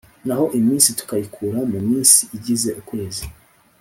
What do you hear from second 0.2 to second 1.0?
naho iminsi